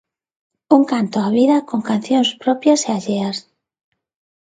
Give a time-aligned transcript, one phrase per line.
[0.77, 3.37] Un canto á vida con cancións propias e alleas.